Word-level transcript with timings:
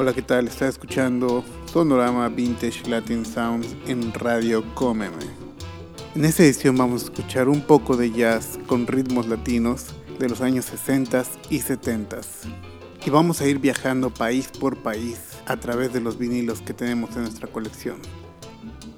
Hola, 0.00 0.14
¿qué 0.14 0.22
tal? 0.22 0.48
Está 0.48 0.66
escuchando 0.66 1.44
Sonorama 1.66 2.30
Vintage 2.30 2.88
Latin 2.88 3.26
Sounds 3.26 3.76
en 3.86 4.14
Radio 4.14 4.64
Cómeme. 4.74 5.26
En 6.14 6.24
esta 6.24 6.42
edición 6.42 6.74
vamos 6.78 7.02
a 7.02 7.04
escuchar 7.04 7.50
un 7.50 7.60
poco 7.60 7.98
de 7.98 8.10
jazz 8.10 8.58
con 8.66 8.86
ritmos 8.86 9.26
latinos 9.26 9.88
de 10.18 10.30
los 10.30 10.40
años 10.40 10.64
60 10.64 11.24
y 11.50 11.60
70 11.60 12.18
y 13.04 13.10
vamos 13.10 13.42
a 13.42 13.46
ir 13.46 13.58
viajando 13.58 14.08
país 14.08 14.48
por 14.48 14.78
país 14.78 15.18
a 15.44 15.58
través 15.58 15.92
de 15.92 16.00
los 16.00 16.16
vinilos 16.16 16.62
que 16.62 16.72
tenemos 16.72 17.14
en 17.16 17.24
nuestra 17.24 17.48
colección. 17.48 17.98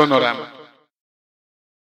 Sonorama. 0.00 0.39